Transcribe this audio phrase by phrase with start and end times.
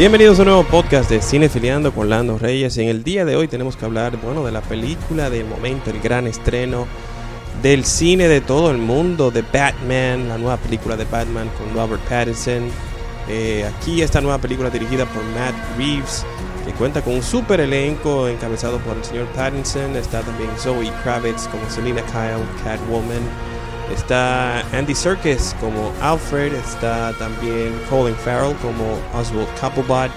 [0.00, 2.78] Bienvenidos a un nuevo podcast de Cinefiliando con Lando Reyes.
[2.78, 6.00] En el día de hoy tenemos que hablar, bueno, de la película del momento, el
[6.00, 6.86] gran estreno
[7.62, 12.00] del cine de todo el mundo, de Batman, la nueva película de Batman con Robert
[12.08, 12.70] Pattinson.
[13.28, 16.24] Eh, aquí esta nueva película dirigida por Matt Reeves,
[16.64, 19.96] que cuenta con un super elenco encabezado por el señor Pattinson.
[19.96, 23.59] Está también Zoe Kravitz como Selina Kyle, Catwoman.
[23.94, 30.10] Está Andy Serkis como Alfred, está también Colin Farrell como Oswald Cobblepot,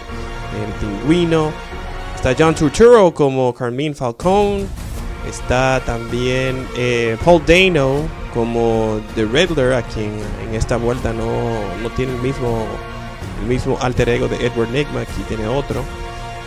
[0.54, 1.52] el pingüino.
[2.16, 4.66] Está John Turturro como Carmine Falcone.
[5.28, 10.12] Está también eh, Paul Dano como The Riddler, a quien
[10.48, 11.26] en esta vuelta no,
[11.82, 12.66] no tiene el mismo,
[13.42, 15.84] el mismo alter ego de Edward Nigma, aquí tiene otro.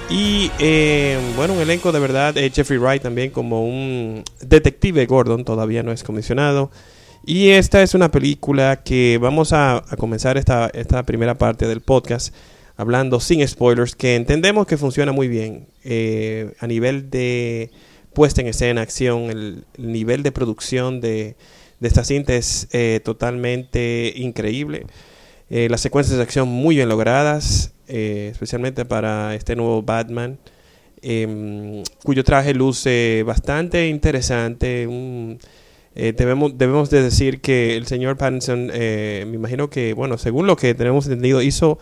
[0.09, 5.45] Y eh, bueno, un elenco de verdad, eh, Jeffrey Wright también como un detective Gordon,
[5.45, 6.71] todavía no es comisionado.
[7.29, 12.33] Y esta es una película que vamos a, comenzar esta, esta, primera parte del podcast
[12.77, 17.73] hablando sin spoilers, que entendemos que funciona muy bien eh, a nivel de
[18.15, 21.35] puesta en escena, acción, el, nivel de producción de,
[21.81, 24.87] de esta cinta es eh, totalmente increíble.
[25.51, 30.39] Eh, las secuencias de acción muy bien logradas, especialmente para este nuevo Batman,
[31.03, 34.87] em, cuyo traje luce bastante interesante,
[35.97, 40.47] eh, debemos, debemos de decir que el señor Pattinson, eh, me imagino que, bueno, según
[40.47, 41.79] lo que tenemos entendido, hizo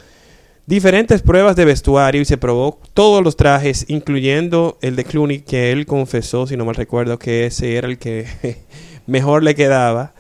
[0.66, 5.72] diferentes pruebas de vestuario y se probó todos los trajes, incluyendo el de Clooney, que
[5.72, 8.26] él confesó, si no mal recuerdo, que ese era el que
[9.08, 10.14] mejor le quedaba.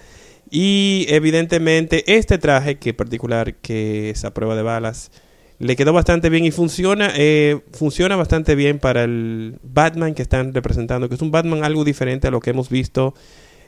[0.50, 5.12] Y evidentemente este traje, que particular, que esa prueba de balas,
[5.60, 10.52] le quedó bastante bien y funciona, eh, funciona bastante bien para el Batman que están
[10.52, 13.14] representando, que es un Batman algo diferente a lo que hemos visto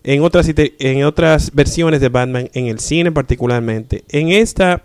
[0.06, 4.04] en otras, en otras versiones de Batman, en el cine particularmente.
[4.08, 4.84] En esta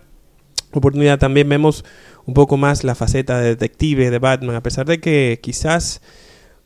[0.72, 1.84] oportunidad también vemos
[2.26, 6.02] un poco más la faceta de detective de Batman, a pesar de que quizás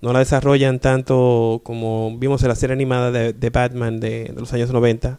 [0.00, 4.72] no la desarrollan tanto como vimos en la serie animada de, Batman de, los años
[4.72, 5.18] 90.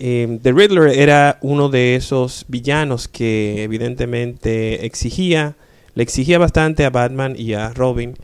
[0.00, 5.54] Eh, The Riddler era uno de esos villanos que evidentemente exigía,
[5.94, 8.16] le exigía bastante a Batman y a Robin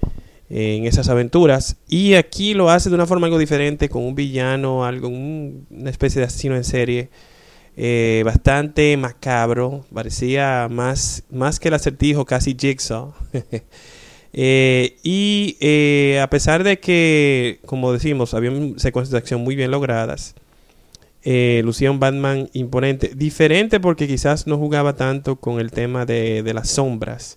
[0.54, 1.76] en esas aventuras.
[1.88, 6.20] Y aquí lo hace de una forma algo diferente, con un villano, algo, una especie
[6.20, 7.08] de asesino en serie.
[7.74, 13.14] Eh, bastante macabro, parecía más, más que el acertijo, casi Jigsaw.
[14.34, 19.70] Eh, y eh, a pesar de que, como decimos, había secuencias de acción muy bien
[19.70, 20.34] logradas,
[21.22, 26.54] lucía un Batman imponente, diferente porque quizás no jugaba tanto con el tema de, de
[26.54, 27.36] las sombras.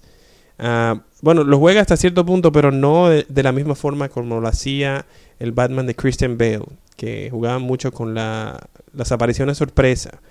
[0.57, 4.47] Ah, bueno, lo juega hasta cierto punto, pero no de, la misma forma como lo
[4.47, 5.05] hacía
[5.39, 8.59] el Batman de Christian Bale, que jugaba mucho con la,
[8.94, 10.21] las apariciones sorpresa.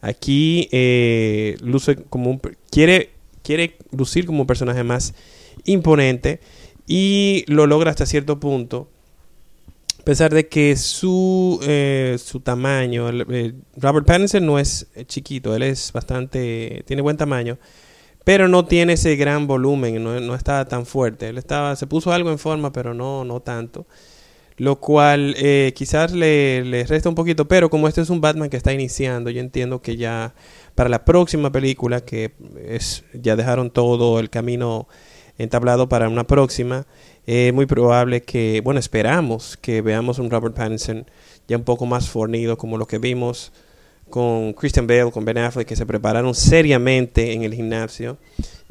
[0.00, 3.10] Aquí eh, luce como un, quiere,
[3.42, 5.14] quiere lucir como un personaje más
[5.64, 6.40] imponente
[6.86, 8.88] y lo logra hasta cierto punto.
[10.00, 13.10] A pesar de que su, eh, su tamaño,
[13.76, 17.58] Robert Pattinson no es chiquito, él es bastante, tiene buen tamaño
[18.26, 21.28] pero no tiene ese gran volumen, no, no estaba tan fuerte.
[21.28, 23.86] Él estaba, se puso algo en forma, pero no, no tanto.
[24.56, 28.50] Lo cual eh, quizás le, le, resta un poquito, pero como este es un Batman
[28.50, 30.34] que está iniciando, yo entiendo que ya
[30.74, 32.32] para la próxima película, que
[32.66, 34.88] es ya dejaron todo el camino
[35.38, 36.84] entablado para una próxima,
[37.26, 41.06] es muy probable que, bueno, esperamos que veamos un Robert Pattinson
[41.46, 43.52] ya un poco más fornido como lo que vimos
[44.10, 48.18] con Christian Bale, con Ben Affleck, que se prepararon seriamente en el gimnasio.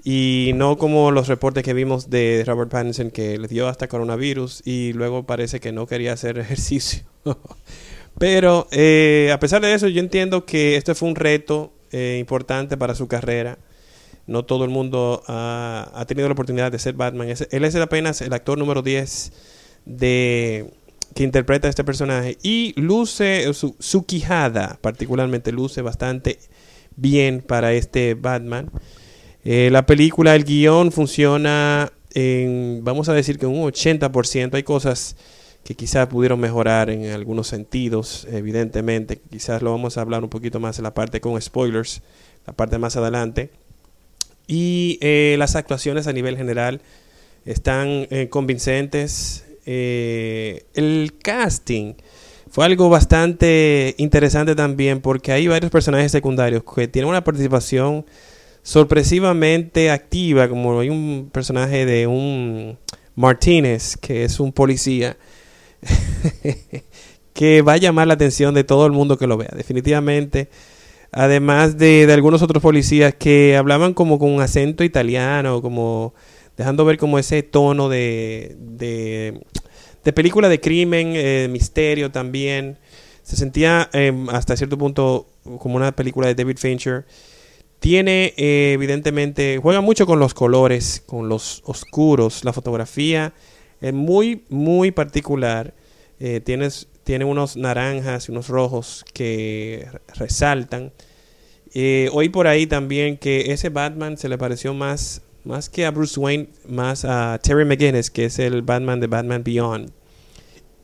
[0.03, 4.61] Y no como los reportes que vimos de Robert Pattinson, que le dio hasta coronavirus
[4.63, 7.03] y luego parece que no quería hacer ejercicio.
[8.17, 12.77] Pero eh, a pesar de eso, yo entiendo que este fue un reto eh, importante
[12.77, 13.57] para su carrera.
[14.27, 17.27] No todo el mundo ha, tenido la oportunidad de ser Batman.
[17.29, 19.31] él es apenas el actor número 10
[19.85, 20.71] de
[21.15, 26.39] que interpreta a este personaje y luce su, quijada particularmente luce bastante
[26.97, 28.69] bien para este Batman.
[29.45, 34.55] Eh, la película, el guion funciona en, vamos a decir que un 80%.
[34.55, 35.15] Hay cosas
[35.63, 39.21] que quizás pudieron mejorar en algunos sentidos, evidentemente.
[39.31, 42.01] Quizás lo vamos a hablar un poquito más en la parte con spoilers,
[42.45, 43.51] la parte más adelante.
[44.47, 46.81] Y eh, las actuaciones a nivel general
[47.45, 49.45] están eh, convincentes.
[49.65, 51.95] Eh, el casting
[52.49, 58.05] fue algo bastante interesante también porque hay varios personajes secundarios que tienen una participación
[58.63, 62.77] sorpresivamente activa, como hay un personaje de un
[63.15, 65.17] Martínez, que es un policía,
[67.33, 69.51] que va a llamar la atención de todo el mundo que lo vea.
[69.55, 70.49] Definitivamente
[71.11, 76.13] además de, de, algunos otros policías que hablaban como con un acento italiano, como
[76.57, 82.77] dejando ver como ese tono de, de, película de crimen, eh, misterio también.
[83.23, 85.27] Se sentía eh, hasta cierto punto
[85.59, 87.05] como una película de David Fincher.
[87.79, 92.43] Tiene, eh, evidentemente, juega mucho con los colores, con los oscuros.
[92.43, 93.33] La fotografía
[93.81, 95.73] es muy, muy particular.
[96.19, 100.93] Eh, tienes, tiene unos naranjas y unos rojos que resaltan.
[101.73, 105.91] Eh, oí por ahí también que ese Batman se le pareció más, más que a
[105.91, 109.91] Bruce Wayne, más a Terry McGinnis, que es el Batman de Batman Beyond.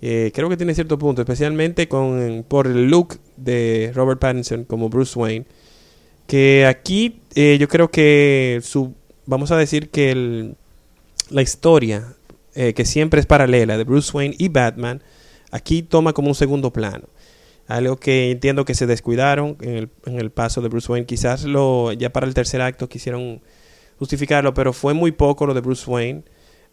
[0.02, 4.90] Eh, creo que tiene cierto punto, especialmente con, por el look de Robert Pattinson como
[4.90, 5.46] Bruce Wayne.
[6.28, 8.94] Que aquí eh, yo creo que su,
[9.25, 10.56] vamos a decir que el,
[11.30, 12.16] la historia,
[12.56, 15.02] eh, que siempre es paralela de Bruce Wayne y Batman,
[15.52, 17.08] aquí toma como un segundo plano.
[17.68, 21.06] Algo que entiendo que se descuidaron en el, en el paso de Bruce Wayne.
[21.06, 23.42] Quizás lo, ya para el tercer acto quisieron
[24.01, 26.24] justificarlo, pero fue muy poco lo de Bruce Wayne.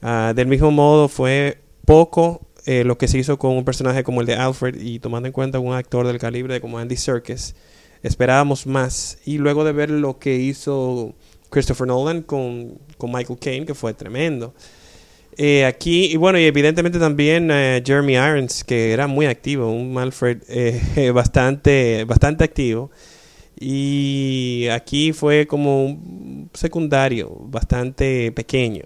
[0.00, 4.22] Uh, del mismo modo, fue poco eh, lo que se hizo con un personaje como
[4.22, 7.54] el de Alfred y tomando en cuenta un actor del calibre como Andy Serkis,
[8.02, 9.18] esperábamos más.
[9.26, 11.14] Y luego de ver lo que hizo
[11.50, 14.54] Christopher Nolan con, con Michael Caine, que fue tremendo.
[15.36, 19.98] Eh, aquí, y bueno, y evidentemente también eh, Jeremy Irons, que era muy activo, un
[19.98, 22.90] Alfred eh, bastante, bastante activo.
[23.60, 28.84] Y aquí fue como un secundario, bastante pequeño.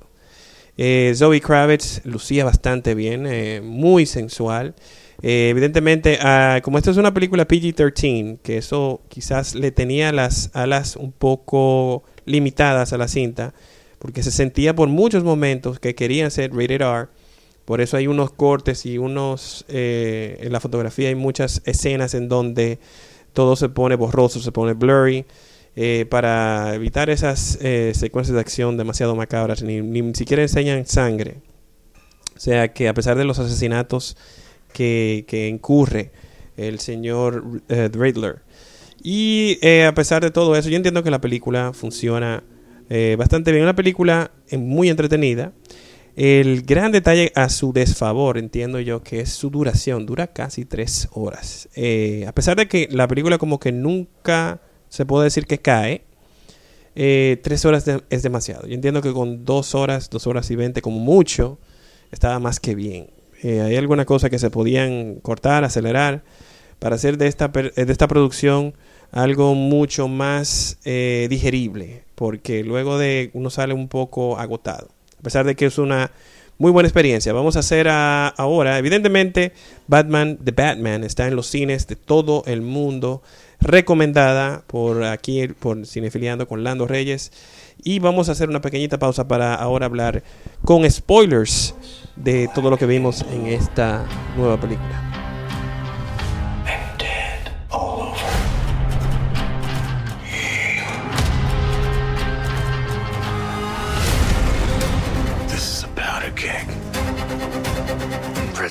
[0.79, 4.75] Eh, Zoe Kravitz lucía bastante bien, eh, muy sensual.
[5.23, 10.51] Eh, evidentemente, uh, como esta es una película PG-13, que eso quizás le tenía las
[10.55, 13.55] alas un poco limitadas a la cinta,
[13.99, 17.09] porque se sentía por muchos momentos que querían ser rated R.
[17.65, 19.65] Por eso hay unos cortes y unos.
[19.69, 22.81] En la fotografía hay muchas escenas en donde
[23.33, 25.25] todo se pone borroso, se pone blurry.
[25.75, 31.39] Eh, para evitar esas eh, secuencias de acción demasiado macabras, ni, ni, siquiera enseñan sangre.
[32.37, 34.19] O sea que a pesar de los asesinatos
[34.75, 36.11] que, que incurre
[36.57, 37.89] el señor eh,
[39.03, 42.45] y eh, a pesar de todo eso, yo entiendo que la película funciona
[42.89, 43.65] eh, bastante bien.
[43.65, 45.53] Una película muy entretenida.
[46.15, 50.07] El gran detalle a su desfavor, entiendo yo, que es su duración.
[50.07, 51.69] Dura casi tres horas.
[52.27, 54.61] a pesar de que la película como que nunca
[54.93, 56.05] se puede decir que cae.
[56.95, 58.67] Eh, tres horas es demasiado.
[58.67, 61.59] Yo entiendo que con dos horas, dos horas y veinte como mucho,
[62.11, 63.09] estaba más que bien.
[63.43, 66.25] Eh, hay alguna cosa que se podían cortar, acelerar,
[66.79, 68.75] para hacer de esta, de esta producción
[69.13, 74.91] algo mucho más eh, digerible, porque luego de uno sale un poco agotado.
[75.23, 76.11] A pesar de que es una
[76.59, 77.33] muy buena experiencia.
[77.33, 79.53] Vamos a hacer a, ahora, evidentemente,
[79.87, 83.23] Batman, The Batman, está en los cines de todo el mundo
[83.61, 87.33] recomendada por aquí, por Cinefiliando con Lando Reyes.
[87.83, 90.23] Y vamos a hacer una pequeñita pausa para ahora hablar
[90.65, 91.75] con spoilers
[92.17, 94.05] de todo lo que vimos en esta
[94.37, 95.12] nueva película.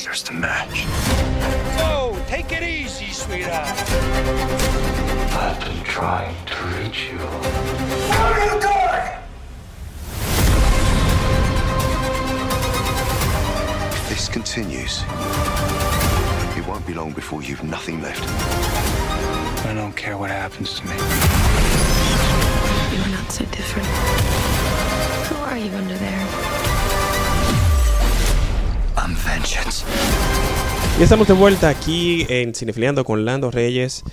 [0.02, 0.86] Prisoners to match.
[1.78, 3.68] So, take it easy, sweetheart.
[5.38, 7.20] I've been trying to reach you.
[7.20, 9.22] Out of the dark!
[13.94, 15.04] If this continues,
[16.58, 18.28] it won't be long before you've nothing left.
[19.68, 20.96] I don't care what happens to me.
[22.98, 23.88] You're not so different.
[25.28, 26.41] Who are you under there?
[31.00, 34.04] Y estamos de vuelta aquí en Cinefiliando con Lando Reyes.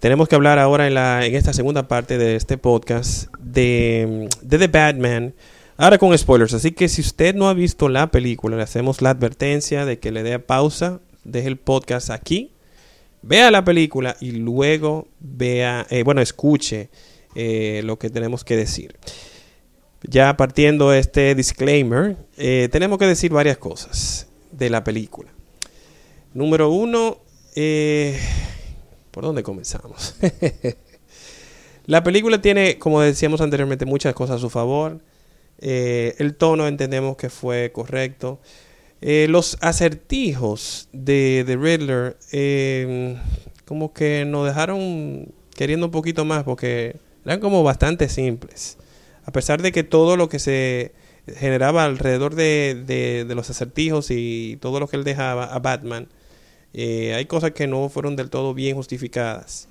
[0.00, 4.58] Tenemos que hablar ahora en, la, en esta segunda parte de este podcast de, de
[4.58, 5.34] The Batman.
[5.78, 9.10] Ahora con spoilers, así que si usted no ha visto la película, le hacemos la
[9.10, 12.52] advertencia de que le dé pausa, deje el podcast aquí,
[13.22, 16.90] vea la película y luego vea, eh, bueno, escuche
[17.34, 18.96] eh, lo que tenemos que decir.
[20.02, 25.30] Ya partiendo este disclaimer, eh, tenemos que decir varias cosas de la película.
[26.34, 27.18] Número uno,
[27.54, 28.18] eh,
[29.10, 30.16] ¿por dónde comenzamos?
[31.86, 35.00] la película tiene, como decíamos anteriormente, muchas cosas a su favor.
[35.58, 38.40] Eh, el tono entendemos que fue correcto.
[39.00, 43.16] Eh, los acertijos de, de Riddler, eh,
[43.64, 48.78] como que nos dejaron queriendo un poquito más porque eran como bastante simples.
[49.24, 50.92] A pesar de que todo lo que se
[51.34, 56.08] generaba alrededor de, de, los acertijos y todo lo que él dejaba a Batman,
[56.72, 59.68] eh, hay cosas que no fueron del todo bien justificadas.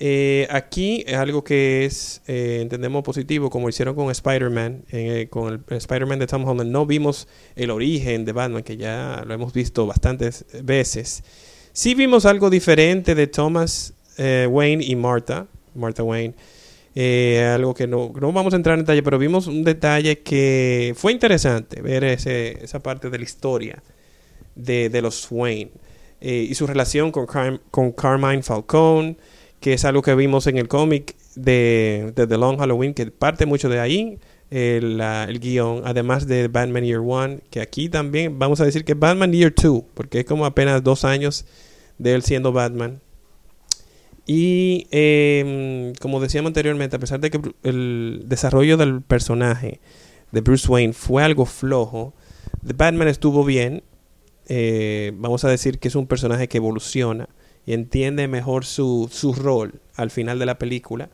[0.00, 4.84] Eh, aquí es algo que es, eh, entendemos positivo, como hicieron con Spider-Man,
[5.28, 6.70] con el, Spider-Man de Tom Holland.
[6.70, 11.22] No vimos el origen de Batman, que ya lo hemos visto bastantes veces.
[11.72, 16.34] Sí vimos algo diferente de Thomas Wayne y Martha, Martha Wayne.
[16.94, 20.94] Eh, algo que no, no vamos a entrar en detalle, pero vimos un detalle que
[20.96, 23.82] fue interesante, ver ese- esa parte de la historia
[24.56, 25.70] de, de los Wayne
[26.20, 27.26] eh, y su relación con,
[27.70, 29.16] con Carmine Falcone,
[29.60, 33.46] que es algo que vimos en el cómic de, de The Long Halloween, que parte
[33.46, 34.18] mucho de ahí,
[34.50, 38.94] el, el guion, además de Batman Year One, que aquí también vamos a decir que
[38.94, 41.44] Batman Year Two, porque es como apenas dos años
[41.98, 43.00] de él siendo Batman.
[44.28, 49.80] Y eh, como decíamos anteriormente, a pesar de que el desarrollo del personaje
[50.32, 52.12] de Bruce Wayne fue algo flojo,
[52.64, 53.82] The Batman estuvo bien.
[54.46, 57.30] Eh, vamos a decir que es un personaje que evoluciona
[57.64, 61.08] y entiende mejor su, su rol al final de la película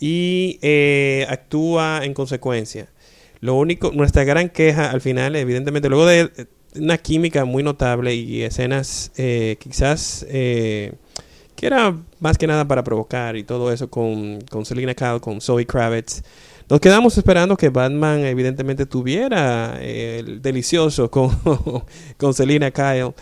[0.00, 2.88] y eh, actúa en consecuencia.
[3.40, 6.30] Lo único, nuestra gran queja al final, evidentemente, luego de
[6.76, 10.94] una química muy notable y escenas eh, quizás eh,
[11.56, 15.40] que era más que nada para provocar y todo eso con, con Selena Kyle, con
[15.40, 16.22] Zoe Kravitz.
[16.68, 21.30] Nos quedamos esperando que Batman evidentemente tuviera eh, el delicioso con,
[22.16, 23.12] con Selena Kyle,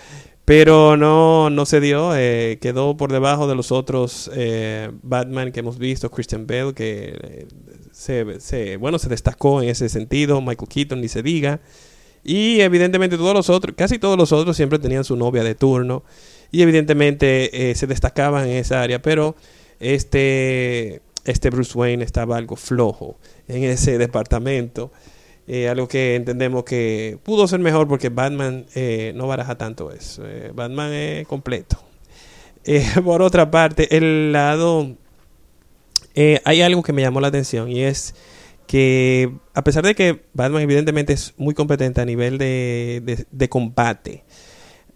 [0.45, 5.61] pero no, no se dio, eh, quedó por debajo de los otros eh, Batman que
[5.61, 7.47] hemos visto, Christian Bale, que
[7.93, 11.61] se, se- bueno, se destacó en ese sentido, Michael Keaton ni se diga,
[12.25, 16.05] y evidentemente todos los otros, casi todos los otros siempre tenían su novia de turno,
[16.53, 19.35] y evidentemente eh, se destacaban en esa área, pero
[19.81, 23.19] este, este Bruce Wayne estaba algo flojo
[23.49, 24.93] en ese departamento.
[25.49, 30.23] Eh, algo que entendemos que pudo ser mejor porque Batman eh, no baraja tanto eso.
[30.55, 31.83] Batman es completo.
[33.05, 34.95] Por otra parte, el lado...
[36.45, 38.15] hay algo que me llamó la atención y es
[38.67, 44.23] que a pesar de que Batman evidentemente es muy competente a nivel de- de combate,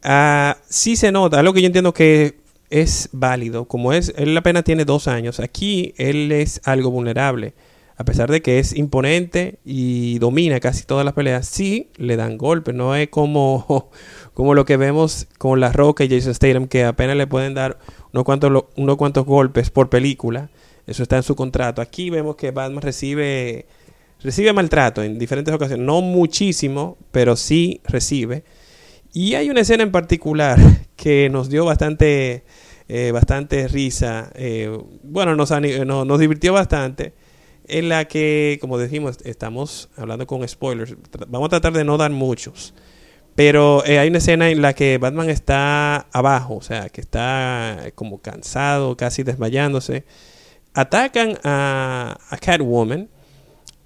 [0.07, 2.39] ah, sí se nota, algo que yo entiendo que
[2.71, 7.55] es válido, como es, él apenas tiene dos años, aquí él es algo vulnerable,
[7.99, 12.39] a pesar de que es imponente y domina casi todas las peleas, sí le dan
[12.39, 13.91] golpes, no es como,
[14.35, 17.79] como lo que vemos con La Roca y Jason Statham, que apenas le pueden dar
[18.13, 20.51] unos cuantos, lo- unos cuantos golpes por película,
[20.87, 21.83] eso está en su contrato.
[21.83, 23.67] Aquí vemos que Batman recibe,
[24.23, 28.45] recibe maltrato en diferentes ocasiones, no muchísimo, pero sí recibe.
[29.19, 30.59] Y hay una escena en particular
[30.95, 32.45] que nos dio bastante,
[32.87, 34.31] eh, bastante risa.
[34.35, 37.15] eh, bueno, no- nos divirtió bastante.
[37.67, 40.95] En la que, como dijimos, estamos hablando con spoilers.
[41.29, 42.75] Vamos a tratar de no dar muchos.
[43.35, 47.87] Pero eh, hay una escena en la que Batman está abajo, o sea, que está
[47.95, 50.05] como cansado, casi desmayándose.
[50.75, 53.09] Atacan a, Catwoman,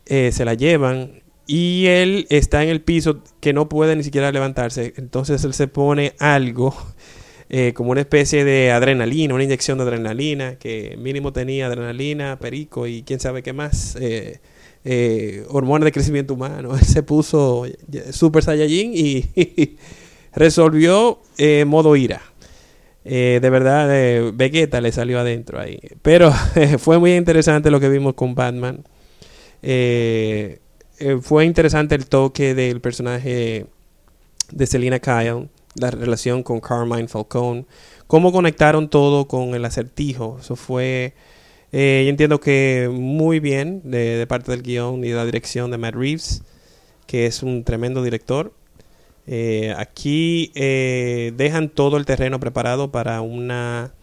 [0.07, 1.23] eh, se la llevan
[1.53, 4.95] y él está en el piso que no puede ni siquiera levantarse.
[4.97, 6.73] Entonces él se pone algo
[7.51, 12.87] eh, como una especie de adrenalina, una inyección de adrenalina, que mínimo tenía adrenalina, perico
[12.87, 14.39] y quién sabe qué más, eh,
[14.85, 16.77] eh, hormonas de crecimiento humano.
[16.79, 17.67] Él se puso
[18.13, 19.77] Super Saiyajin y
[20.33, 22.23] resolvió eh, modo ira.
[23.03, 25.81] De verdad, Vegeta le salió adentro ahí.
[26.01, 26.33] Pero
[26.79, 28.85] fue muy interesante lo que vimos con Batman.
[29.63, 30.61] Eh,
[31.01, 33.67] eh, fue interesante el toque del personaje
[34.53, 37.65] de Selina Kyle, la relación con Carmine Falcone,
[38.07, 40.39] cómo conectaron todo con el acertijo.
[40.41, 41.15] Eso fue,
[41.73, 45.79] eh, yo entiendo que muy bien de, parte del guion y de la dirección de
[45.79, 46.43] Matt Reeves,
[47.07, 48.53] que es un tremendo director.
[49.27, 53.95] Eh, aquí dejan todo el terreno preparado para una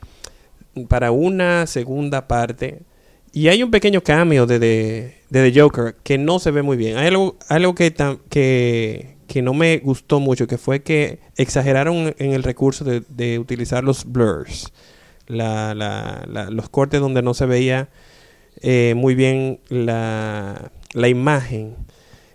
[0.90, 2.82] para una segunda parte
[3.38, 6.98] y hay un pequeño cambio de, de, The Joker que no se ve muy bien.
[6.98, 7.38] Hay algo,
[8.30, 13.84] que, no me gustó mucho, que fue que exageraron en el recurso de, de utilizar
[13.84, 14.74] los blurs,
[15.28, 17.90] la, la- la- los cortes donde no se veía
[18.62, 21.76] eh, muy bien la, la imagen.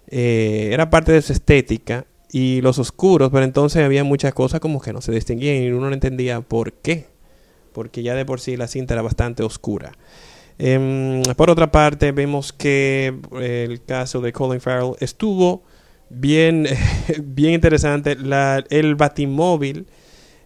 [0.06, 4.80] Eh, era parte de su estética y los oscuros, pero entonces había muchas cosas como
[4.80, 7.06] que no se distinguían y uno no entendía por qué,
[7.73, 9.94] porque ya de por sí la cinta era bastante oscura.
[10.64, 15.64] Em, por otra parte, vemos que eh, el caso de Colin Farrell estuvo
[16.09, 16.69] bien,
[17.25, 18.14] bien interesante.
[18.16, 19.87] La- el batimóvil,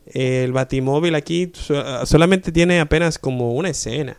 [0.06, 4.18] el batimóvil aquí so- solamente tiene apenas como una escena.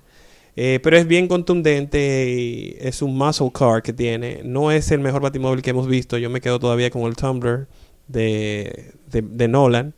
[0.55, 4.41] Eh, pero es bien contundente y es un muscle car que tiene.
[4.43, 6.17] No es el mejor batimóvil que hemos visto.
[6.17, 7.67] Yo me quedo todavía con el Tumblr
[8.07, 9.93] de, de Nolan,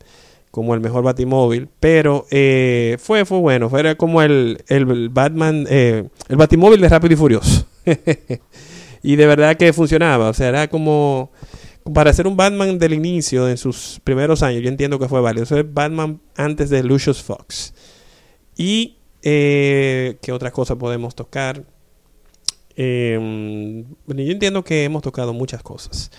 [0.50, 6.08] como el mejor Batimóvil, pero eh, fue, fue bueno, fue como el, el Batman, eh,
[6.28, 7.66] el Batimóvil de Rápido y Furioso.
[9.02, 11.30] y de verdad que funcionaba, o sea, era como
[11.94, 15.44] para ser un Batman del inicio, en sus primeros años, yo entiendo que fue válido.
[15.44, 17.74] Eso es Batman antes de Lucius Fox.
[18.56, 21.64] Y, eh, ¿qué otra cosa podemos tocar?
[22.76, 26.10] Eh, yo entiendo que hemos tocado muchas cosas.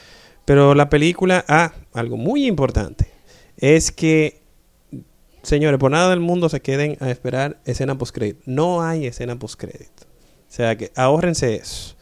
[0.46, 3.11] Pero la película, ah, algo muy importante,
[3.62, 4.41] es que,
[5.44, 8.41] señores, por nada del mundo se queden a esperar escena post-crédito.
[8.46, 10.03] No hay escena post-crédito.
[10.50, 11.96] O sea que ahórrense eso.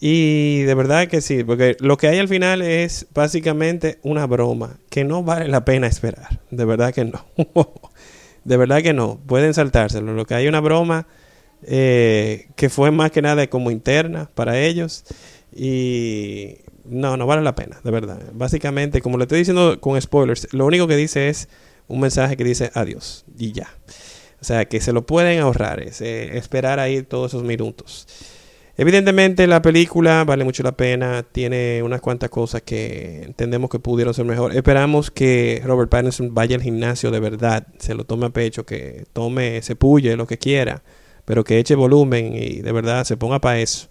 [0.00, 4.78] Y de verdad que sí, porque lo que hay al final es básicamente una broma
[4.90, 6.40] que no vale la pena esperar.
[6.50, 7.24] De verdad que no.
[8.44, 9.20] de verdad que no.
[9.26, 10.14] Pueden saltárselo.
[10.14, 11.06] Lo que hay una broma
[11.62, 15.04] eh, que fue más que nada como interna para ellos.
[15.54, 18.20] Y no, no vale la pena, de verdad.
[18.32, 21.48] Básicamente, como le estoy diciendo con spoilers, lo único que dice es
[21.88, 23.68] un mensaje que dice adiós y ya.
[24.40, 28.06] O sea, que se lo pueden ahorrar, eh, esperar ahí todos esos minutos.
[28.78, 34.12] Evidentemente la película vale mucho la pena, tiene unas cuantas cosas que entendemos que pudieron
[34.12, 34.54] ser mejor.
[34.54, 39.06] Esperamos que Robert Pattinson vaya al gimnasio de verdad, se lo tome a pecho, que
[39.14, 40.82] tome, se puye lo que quiera,
[41.24, 43.88] pero que eche volumen y de verdad se ponga para eso.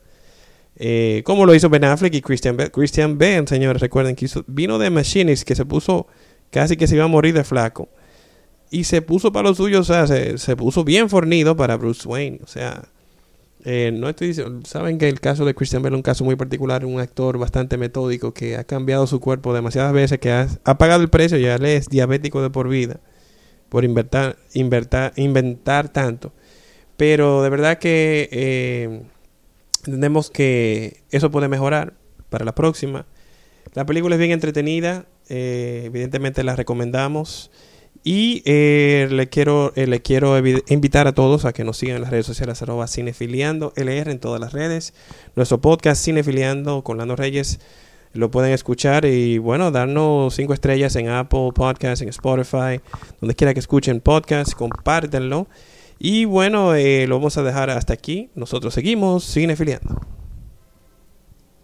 [0.77, 2.71] Eh, como lo hizo Ben Affleck y Christian Bale.
[2.71, 6.07] Christian Bale, señores, recuerden que vino de Machinist, que se puso
[6.49, 7.89] casi que se iba a morir de flaco.
[8.71, 12.39] Y se puso para lo suyo, o sea, se, puso bien fornido para Bruce Wayne.
[12.43, 12.89] O sea,
[13.63, 16.35] eh, no estoy diciendo, saben que el caso de Christian Bale es un caso muy
[16.35, 20.47] particular, un actor bastante metódico que ha cambiado su cuerpo demasiadas veces, que ha,
[20.77, 22.99] pagado el precio, ya le es diabético de por vida,
[23.69, 26.33] por inventar, inventar, inventar tanto.
[26.97, 29.01] Pero de verdad que eh,
[29.85, 31.93] entendemos que eso puede mejorar
[32.29, 33.05] para la próxima.
[33.73, 37.51] La película es bien entretenida, eh, evidentemente la recomendamos.
[38.03, 42.03] Y eh, le quiero, eh, le quiero invitar a todos a que nos sigan en
[42.03, 44.93] las redes sociales arroba cinefiliando LR en todas las redes.
[45.35, 47.59] Nuestro podcast Cinefiliando con Lando Reyes
[48.13, 52.79] lo pueden escuchar y bueno, darnos cinco estrellas en Apple Podcasts, en Spotify,
[53.19, 55.47] donde quiera que escuchen podcast, compártenlo.
[55.99, 58.29] Y bueno, eh, lo vamos a dejar hasta aquí.
[58.35, 60.01] Nosotros seguimos cinefiliando.